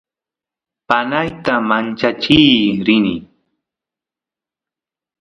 panayta 0.87 1.53
manchachiy 1.69 2.51
rini 2.85 3.15